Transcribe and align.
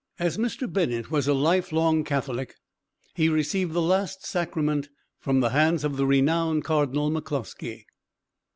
As 0.17 0.39
Mr. 0.39 0.65
Bennett 0.67 1.11
was 1.11 1.27
a 1.27 1.33
life 1.35 1.71
long 1.71 2.03
Catholic, 2.03 2.55
he 3.13 3.29
received 3.29 3.73
the 3.73 3.83
last 3.83 4.25
sacrament 4.25 4.89
from 5.19 5.41
the 5.41 5.49
hands 5.51 5.83
of 5.83 5.95
the 5.95 6.07
renowned 6.07 6.63
Cardinal 6.63 7.11
McClosky. 7.11 7.85